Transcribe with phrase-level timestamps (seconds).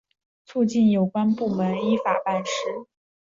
[0.47, 2.87] 促进有关部门依法办事